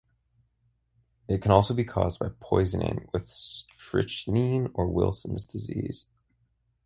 [1.27, 6.07] It can also be caused by poisoning with strychnine or Wilson's disease.